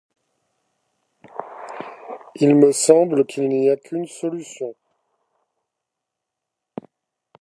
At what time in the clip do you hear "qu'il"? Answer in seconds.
3.27-3.47